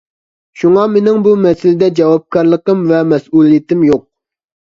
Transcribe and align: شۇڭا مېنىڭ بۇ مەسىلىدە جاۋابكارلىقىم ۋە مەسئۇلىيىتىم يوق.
شۇڭا 0.59 0.85
مېنىڭ 0.93 1.19
بۇ 1.27 1.33
مەسىلىدە 1.41 1.89
جاۋابكارلىقىم 2.01 2.81
ۋە 2.93 3.01
مەسئۇلىيىتىم 3.13 3.87
يوق. 3.91 4.03